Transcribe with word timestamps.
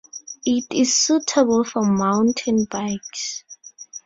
It 0.47 0.63
is 0.71 0.97
suitable 0.97 1.63
for 1.63 1.83
mountain 1.85 2.65
bikes. 2.65 3.43